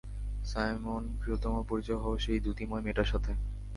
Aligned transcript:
Simon, 0.45 1.03
প্রিয়তম, 1.19 1.53
পরিচয় 1.69 1.99
হও 2.03 2.15
সেই 2.17 2.39
দ্যুতিময় 2.39 2.83
মেয়েটার 2.83 3.09
সাথে! 3.11 3.31